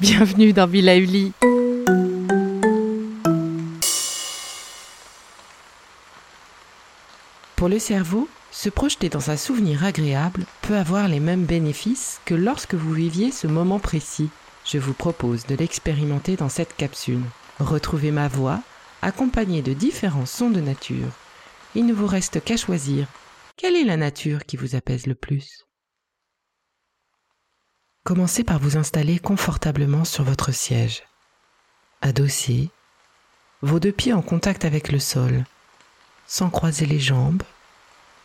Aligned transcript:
Bienvenue 0.00 0.52
dans 0.52 0.66
Villa 0.66 0.96
Uli. 0.96 1.32
Pour 7.54 7.68
le 7.68 7.78
cerveau, 7.78 8.28
se 8.50 8.68
projeter 8.68 9.08
dans 9.08 9.30
un 9.30 9.36
souvenir 9.36 9.84
agréable 9.84 10.46
peut 10.62 10.76
avoir 10.76 11.08
les 11.08 11.20
mêmes 11.20 11.44
bénéfices 11.44 12.20
que 12.24 12.34
lorsque 12.34 12.74
vous 12.74 12.92
viviez 12.92 13.30
ce 13.30 13.46
moment 13.46 13.78
précis. 13.78 14.30
Je 14.64 14.78
vous 14.78 14.94
propose 14.94 15.46
de 15.46 15.54
l'expérimenter 15.54 16.36
dans 16.36 16.48
cette 16.48 16.76
capsule. 16.76 17.22
Retrouvez 17.58 18.10
ma 18.10 18.28
voix, 18.28 18.60
accompagnée 19.02 19.62
de 19.62 19.72
différents 19.72 20.26
sons 20.26 20.50
de 20.50 20.60
nature. 20.60 21.08
Il 21.74 21.86
ne 21.86 21.94
vous 21.94 22.06
reste 22.06 22.42
qu'à 22.42 22.56
choisir. 22.56 23.06
Quelle 23.56 23.76
est 23.76 23.84
la 23.84 23.96
nature 23.96 24.44
qui 24.44 24.56
vous 24.56 24.76
apaise 24.76 25.06
le 25.06 25.14
plus? 25.14 25.64
Commencez 28.04 28.44
par 28.44 28.58
vous 28.58 28.76
installer 28.76 29.18
confortablement 29.18 30.04
sur 30.04 30.24
votre 30.24 30.52
siège, 30.52 31.02
adossé, 32.00 32.70
vos 33.60 33.80
deux 33.80 33.92
pieds 33.92 34.12
en 34.12 34.22
contact 34.22 34.64
avec 34.64 34.90
le 34.90 34.98
sol, 34.98 35.44
sans 36.26 36.48
croiser 36.48 36.86
les 36.86 37.00
jambes, 37.00 37.42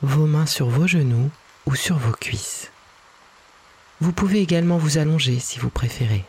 vos 0.03 0.25
mains 0.25 0.45
sur 0.45 0.67
vos 0.67 0.85
genoux 0.85 1.31
ou 1.65 1.75
sur 1.75 1.97
vos 1.97 2.11
cuisses. 2.11 2.69
Vous 4.01 4.11
pouvez 4.11 4.41
également 4.41 4.77
vous 4.77 4.97
allonger 4.97 5.39
si 5.39 5.59
vous 5.59 5.69
préférez. 5.69 6.25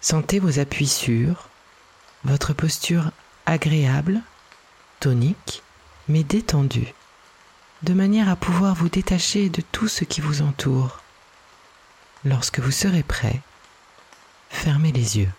Sentez 0.00 0.40
vos 0.40 0.58
appuis 0.58 0.88
sûrs, 0.88 1.48
votre 2.24 2.52
posture 2.52 3.12
agréable, 3.46 4.20
tonique, 4.98 5.62
mais 6.08 6.24
détendue, 6.24 6.92
de 7.84 7.94
manière 7.94 8.28
à 8.28 8.34
pouvoir 8.34 8.74
vous 8.74 8.88
détacher 8.88 9.48
de 9.48 9.62
tout 9.72 9.86
ce 9.86 10.04
qui 10.04 10.20
vous 10.20 10.42
entoure 10.42 10.98
Lorsque 12.24 12.60
vous 12.60 12.70
serez 12.70 13.02
prêt, 13.02 13.40
fermez 14.50 14.92
les 14.92 15.18
yeux. 15.18 15.30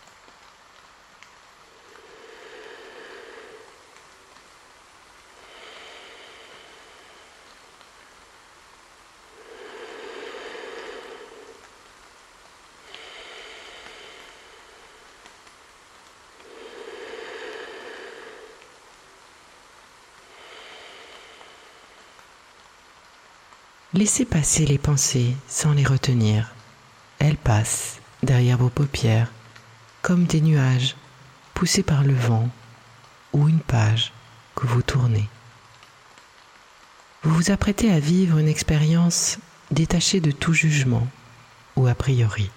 Laissez 23.93 24.25
passer 24.25 24.65
les 24.65 24.79
pensées 24.79 25.35
sans 25.47 25.71
les 25.71 25.83
retenir. 25.83 26.51
Elles 27.19 27.37
passent 27.37 27.99
derrière 28.23 28.57
vos 28.57 28.69
paupières 28.69 29.31
comme 30.01 30.25
des 30.25 30.41
nuages 30.41 30.95
poussés 31.53 31.83
par 31.83 32.03
le 32.03 32.15
vent 32.15 32.49
ou 33.33 33.47
une 33.47 33.59
page 33.59 34.11
que 34.55 34.65
vous 34.65 34.81
tournez. 34.81 35.29
Vous 37.21 37.35
vous 37.35 37.51
apprêtez 37.51 37.91
à 37.91 37.99
vivre 37.99 38.39
une 38.39 38.47
expérience 38.47 39.37
détachée 39.69 40.21
de 40.21 40.31
tout 40.31 40.53
jugement 40.53 41.07
ou 41.75 41.85
a 41.85 41.93
priori. 41.93 42.49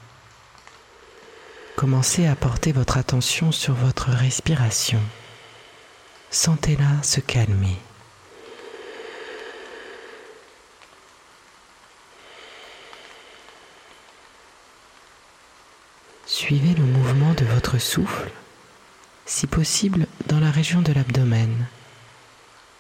Commencez 1.77 2.27
à 2.27 2.35
porter 2.35 2.73
votre 2.73 2.97
attention 2.97 3.53
sur 3.53 3.75
votre 3.75 4.09
respiration. 4.09 5.01
Sentez-la 6.31 7.03
se 7.03 7.21
calmer. 7.21 7.77
Suivez 16.47 16.75
le 16.75 16.85
mouvement 16.85 17.35
de 17.35 17.45
votre 17.45 17.77
souffle, 17.79 18.31
si 19.25 19.49
possible 19.49 20.07
dans 20.29 20.39
la 20.39 20.53
région 20.53 20.81
de 20.81 20.93
l'abdomen. 20.93 21.67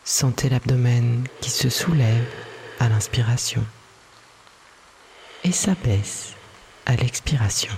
Sentez 0.04 0.48
l'abdomen 0.48 1.26
qui 1.40 1.50
se 1.50 1.68
soulève 1.68 2.24
à 2.78 2.88
l'inspiration 2.88 3.64
et 5.42 5.50
s'abaisse 5.50 6.34
à 6.86 6.94
l'expiration. 6.94 7.72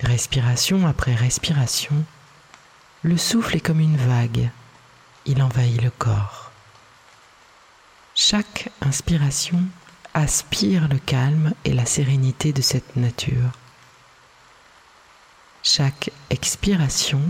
Respiration 0.00 0.86
après 0.86 1.14
respiration, 1.14 2.04
le 3.02 3.16
souffle 3.16 3.56
est 3.56 3.60
comme 3.60 3.80
une 3.80 3.96
vague, 3.96 4.50
il 5.24 5.42
envahit 5.42 5.80
le 5.80 5.90
corps. 5.90 6.50
Chaque 8.14 8.68
inspiration 8.82 9.62
aspire 10.12 10.88
le 10.88 10.98
calme 10.98 11.54
et 11.64 11.72
la 11.72 11.86
sérénité 11.86 12.52
de 12.52 12.60
cette 12.60 12.96
nature. 12.96 13.52
Chaque 15.62 16.10
expiration 16.28 17.22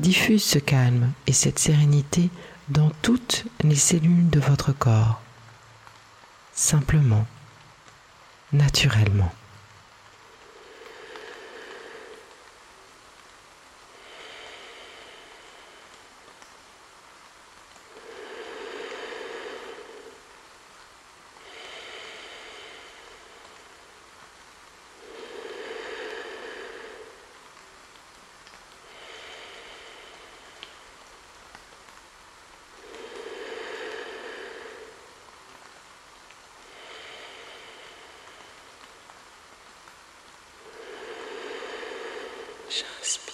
diffuse 0.00 0.44
ce 0.44 0.58
calme 0.58 1.12
et 1.28 1.32
cette 1.32 1.60
sérénité 1.60 2.30
dans 2.68 2.90
toutes 3.02 3.44
les 3.62 3.76
cellules 3.76 4.28
de 4.28 4.40
votre 4.40 4.72
corps, 4.72 5.20
simplement, 6.52 7.26
naturellement. 8.52 9.32
J'inspire 42.74 43.31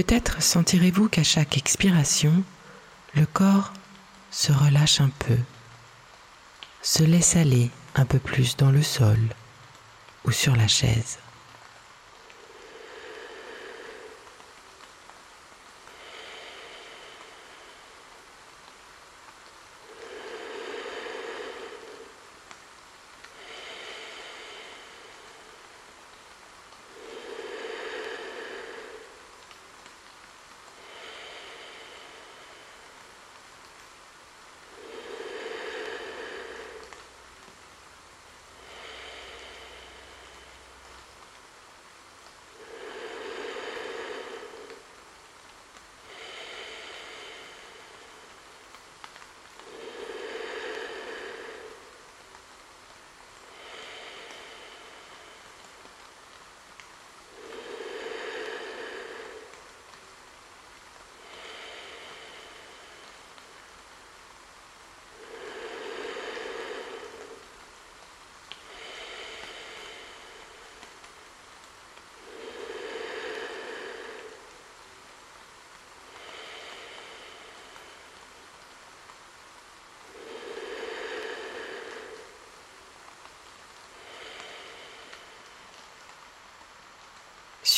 Peut-être 0.00 0.40
sentirez-vous 0.40 1.10
qu'à 1.10 1.22
chaque 1.22 1.58
expiration, 1.58 2.42
le 3.14 3.26
corps 3.26 3.74
se 4.30 4.50
relâche 4.50 4.98
un 5.02 5.10
peu, 5.10 5.36
se 6.80 7.02
laisse 7.02 7.36
aller 7.36 7.68
un 7.96 8.06
peu 8.06 8.18
plus 8.18 8.56
dans 8.56 8.70
le 8.70 8.82
sol 8.82 9.18
ou 10.24 10.30
sur 10.30 10.56
la 10.56 10.68
chaise. 10.68 11.18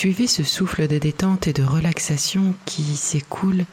Suivez 0.03 0.27
ce 0.27 0.43
souffle 0.43 0.89
de 0.89 0.99
détente 0.99 1.47
et 1.47 1.53
de 1.53 1.63
relaxation 1.63 2.57
qui 2.65 2.83
s'écoule 2.97 3.67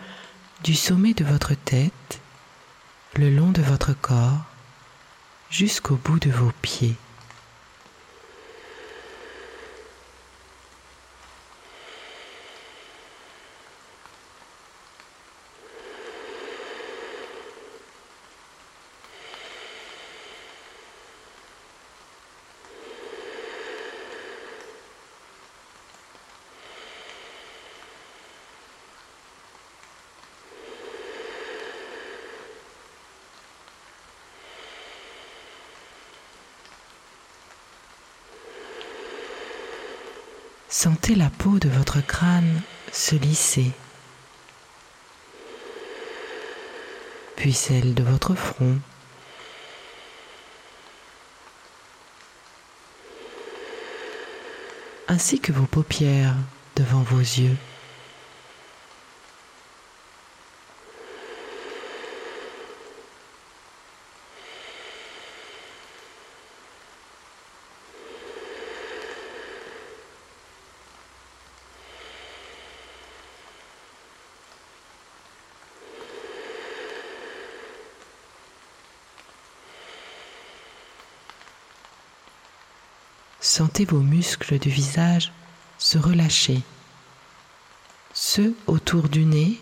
du 0.63 0.75
sommet 0.75 1.15
de 1.15 1.25
votre 1.25 1.55
tête, 1.55 2.21
le 3.15 3.31
long 3.31 3.49
de 3.49 3.63
votre 3.63 3.99
corps, 3.99 4.45
jusqu'au 5.49 5.95
bout 5.95 6.19
de 6.19 6.29
vos 6.29 6.51
pieds. 6.61 6.93
Sentez 40.69 41.15
la 41.15 41.29
peau 41.29 41.59
de 41.59 41.67
votre 41.67 41.99
crâne 42.05 42.61
se 42.91 43.15
lisser, 43.15 43.71
puis 47.35 47.53
celle 47.53 47.93
de 47.93 48.03
votre 48.03 48.35
front. 48.35 48.79
ainsi 55.09 55.39
que 55.39 55.51
vos 55.51 55.65
paupières 55.65 56.35
devant 56.75 57.01
vos 57.01 57.19
yeux. 57.19 57.57
Vos 83.85 84.01
muscles 84.01 84.59
du 84.59 84.69
visage 84.69 85.31
se 85.77 85.97
relâcher, 85.97 86.61
ceux 88.13 88.53
autour 88.67 89.07
du 89.07 89.23
nez, 89.23 89.61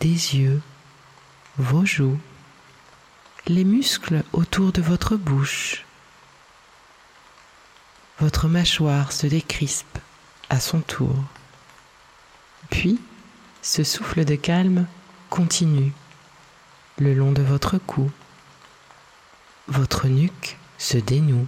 des 0.00 0.08
yeux, 0.08 0.60
vos 1.56 1.86
joues, 1.86 2.18
les 3.46 3.62
muscles 3.62 4.24
autour 4.32 4.72
de 4.72 4.82
votre 4.82 5.14
bouche. 5.14 5.84
Votre 8.18 8.48
mâchoire 8.48 9.12
se 9.12 9.28
décrispe 9.28 9.98
à 10.50 10.58
son 10.58 10.80
tour. 10.80 11.14
Puis, 12.68 12.98
ce 13.62 13.84
souffle 13.84 14.24
de 14.24 14.34
calme 14.34 14.86
continue 15.30 15.92
le 16.98 17.14
long 17.14 17.30
de 17.30 17.42
votre 17.42 17.78
cou. 17.78 18.10
Votre 19.68 20.08
nuque 20.08 20.58
se 20.78 20.96
dénoue 20.98 21.46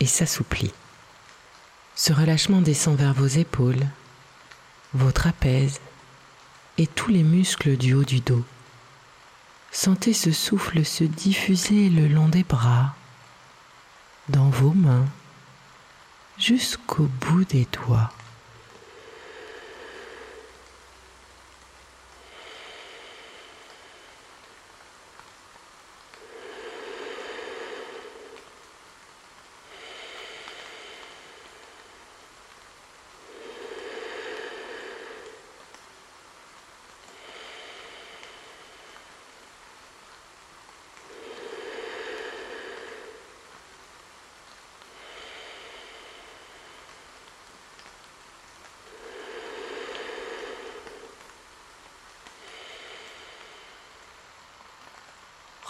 et 0.00 0.06
s'assouplit. 0.06 0.72
Ce 1.94 2.12
relâchement 2.12 2.60
descend 2.60 2.96
vers 2.96 3.12
vos 3.12 3.26
épaules, 3.26 3.86
vos 4.94 5.12
trapèzes 5.12 5.80
et 6.78 6.86
tous 6.86 7.10
les 7.10 7.22
muscles 7.22 7.76
du 7.76 7.94
haut 7.94 8.04
du 8.04 8.20
dos. 8.20 8.44
Sentez 9.70 10.12
ce 10.12 10.32
souffle 10.32 10.84
se 10.84 11.04
diffuser 11.04 11.88
le 11.88 12.08
long 12.08 12.28
des 12.28 12.44
bras, 12.44 12.94
dans 14.28 14.50
vos 14.50 14.72
mains, 14.72 15.06
jusqu'au 16.38 17.08
bout 17.20 17.44
des 17.44 17.66
doigts. 17.72 18.10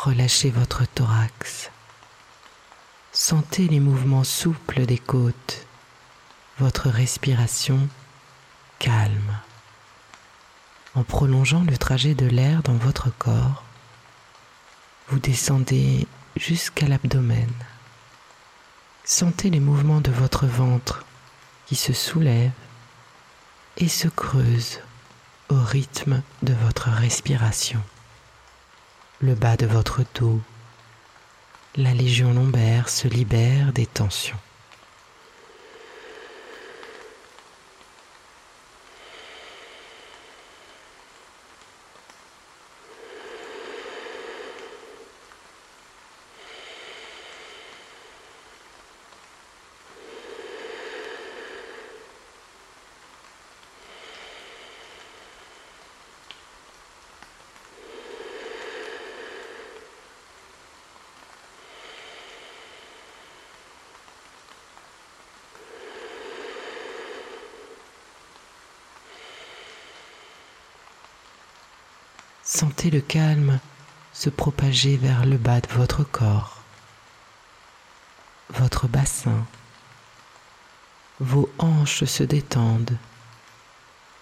Relâchez 0.05 0.51
votre 0.51 0.85
thorax. 0.85 1.71
Sentez 3.13 3.69
les 3.69 3.79
mouvements 3.79 4.25
souples 4.25 4.85
des 4.85 4.99
côtes, 4.99 5.65
votre 6.59 6.89
respiration 6.89 7.89
calme. 8.81 9.39
En 10.97 11.05
prolongeant 11.05 11.63
le 11.63 11.79
trajet 11.79 12.17
de 12.17 12.27
l'air 12.27 12.65
dans 12.65 12.75
votre 12.75 13.17
corps, 13.17 13.63
vous 15.07 15.21
descendez 15.21 16.09
jusqu'à 16.35 16.89
l'abdomen. 16.89 17.53
Sentez 19.05 19.51
les 19.51 19.61
mouvements 19.61 20.01
de 20.01 20.11
votre 20.11 20.47
ventre 20.47 21.05
qui 21.67 21.77
se 21.77 21.93
soulèvent 21.93 22.51
et 23.77 23.87
se 23.89 24.09
creusent 24.09 24.81
au 25.49 25.63
rythme 25.63 26.23
de 26.43 26.55
votre 26.55 26.89
respiration 26.89 27.81
le 29.23 29.35
bas 29.35 29.57
de 29.57 29.67
votre 29.67 30.03
dos, 30.19 30.41
la 31.77 31.95
légion 31.95 32.35
lombaire 32.35 32.89
se 32.89 33.07
libère 33.07 33.73
des 33.73 33.87
tensions. 33.87 34.37
Sentez 72.55 72.91
le 72.91 73.01
calme 73.01 73.61
se 74.13 74.29
propager 74.29 74.99
vers 74.99 75.25
le 75.25 75.39
bas 75.39 75.63
de 75.63 75.73
votre 75.73 76.05
corps, 76.05 76.59
votre 78.51 78.89
bassin, 78.89 79.47
vos 81.19 81.51
hanches 81.57 82.05
se 82.05 82.23
détendent, 82.23 82.99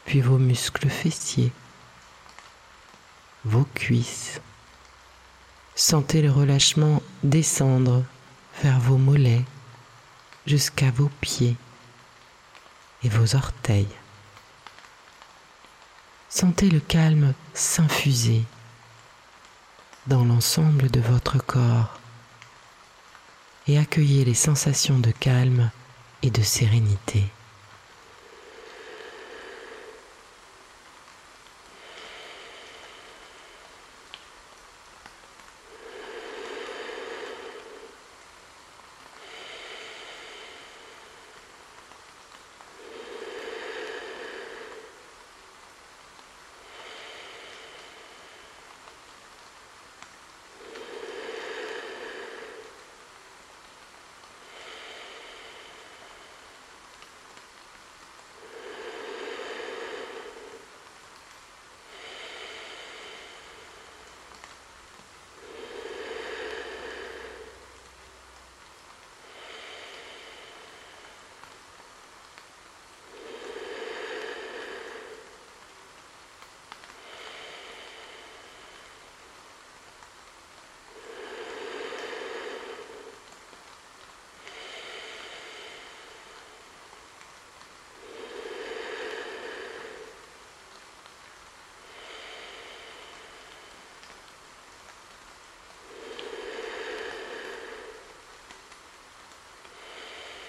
puis 0.05 0.21
vos 0.21 0.39
muscles 0.39 0.89
fessiers, 0.89 1.53
vos 3.45 3.67
cuisses. 3.75 4.41
Sentez 5.75 6.23
le 6.23 6.31
relâchement 6.31 7.03
descendre 7.25 8.05
vers 8.63 8.79
vos 8.79 8.97
mollets 8.97 9.45
jusqu'à 10.47 10.93
vos 10.93 11.11
pieds 11.21 11.57
et 13.03 13.09
vos 13.09 13.35
orteils. 13.35 13.89
Sentez 16.33 16.71
le 16.71 16.79
calme 16.79 17.35
s'infuser 17.55 18.45
dans 20.07 20.25
l'ensemble 20.25 20.89
de 20.89 21.01
votre 21.01 21.45
corps 21.45 21.99
et 23.67 23.77
accueillez 23.77 24.25
les 24.25 24.35
sensations 24.35 25.01
de 25.01 25.11
calme 25.11 25.73
et 26.23 26.31
de 26.31 26.41
sérénité. 26.41 27.25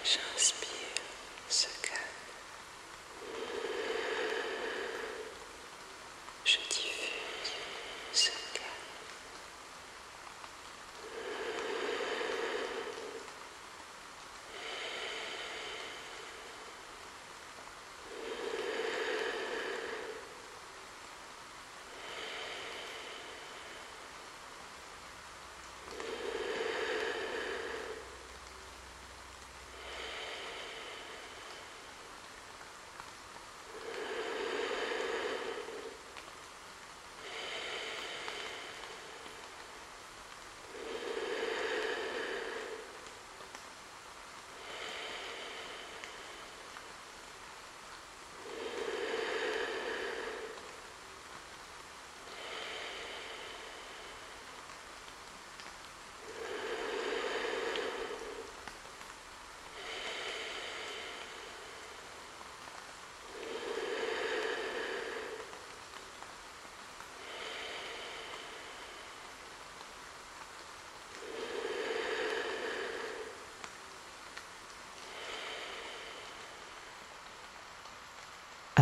J'inspire 0.04 0.68
ce 1.48 1.68
cœur. 1.82 2.01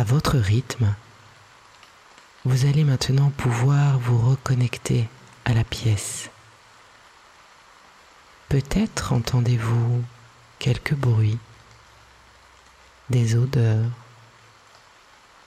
À 0.00 0.02
votre 0.02 0.38
rythme, 0.38 0.94
vous 2.46 2.64
allez 2.64 2.84
maintenant 2.84 3.28
pouvoir 3.28 3.98
vous 3.98 4.16
reconnecter 4.16 5.06
à 5.44 5.52
la 5.52 5.62
pièce. 5.62 6.30
Peut-être 8.48 9.12
entendez-vous 9.12 10.02
quelques 10.58 10.94
bruits, 10.94 11.38
des 13.10 13.36
odeurs, 13.36 13.90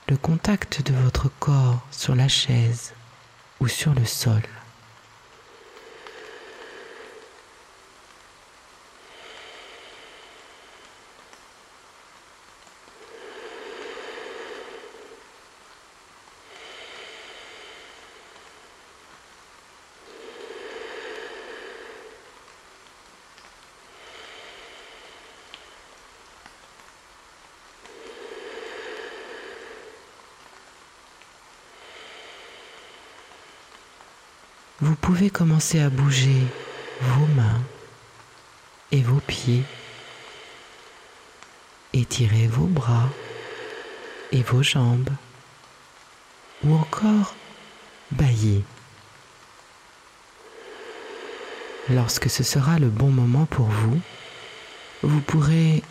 le 0.06 0.16
contact 0.16 0.82
de 0.82 0.94
votre 0.94 1.28
corps 1.40 1.84
sur 1.90 2.14
la 2.14 2.28
chaise 2.28 2.94
ou 3.58 3.66
sur 3.66 3.92
le 3.92 4.04
sol. 4.04 4.42
vous 34.84 34.93
pouvez 35.04 35.28
commencer 35.28 35.80
à 35.80 35.90
bouger 35.90 36.40
vos 37.02 37.26
mains 37.36 37.60
et 38.90 39.02
vos 39.02 39.20
pieds, 39.20 39.62
étirer 41.92 42.46
vos 42.46 42.64
bras 42.64 43.10
et 44.32 44.40
vos 44.40 44.62
jambes, 44.62 45.10
ou 46.64 46.72
encore 46.72 47.34
bailler. 48.12 48.64
Lorsque 51.90 52.30
ce 52.30 52.42
sera 52.42 52.78
le 52.78 52.88
bon 52.88 53.10
moment 53.10 53.44
pour 53.44 53.66
vous, 53.66 54.00
vous 55.02 55.20
pourrez 55.20 55.82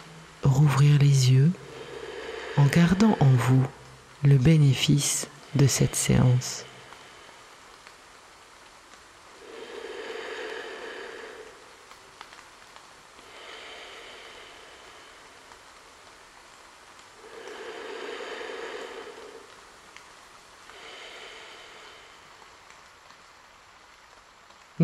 rouvrir 0.41 0.97
les 0.97 1.31
yeux 1.31 1.51
en 2.57 2.65
gardant 2.65 3.15
en 3.19 3.29
vous 3.29 3.63
le 4.23 4.37
bénéfice 4.37 5.27
de 5.53 5.67
cette 5.67 5.95
séance. 5.95 6.65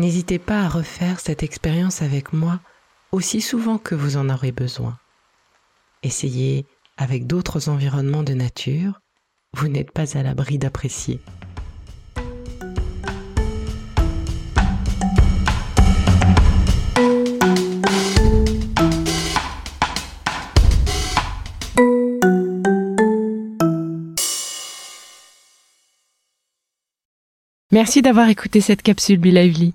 N'hésitez 0.00 0.38
pas 0.38 0.62
à 0.62 0.68
refaire 0.70 1.20
cette 1.20 1.42
expérience 1.42 2.00
avec 2.00 2.32
moi 2.32 2.58
aussi 3.12 3.42
souvent 3.42 3.76
que 3.76 3.94
vous 3.94 4.16
en 4.16 4.30
aurez 4.30 4.50
besoin. 4.50 4.96
Essayez 6.02 6.64
avec 6.96 7.26
d'autres 7.26 7.68
environnements 7.68 8.22
de 8.22 8.32
nature, 8.32 9.02
vous 9.52 9.68
n'êtes 9.68 9.90
pas 9.90 10.16
à 10.16 10.22
l'abri 10.22 10.56
d'apprécier. 10.56 11.20
Merci 27.70 28.00
d'avoir 28.00 28.30
écouté 28.30 28.62
cette 28.62 28.80
capsule 28.80 29.20
Be 29.20 29.26
Lively. 29.26 29.74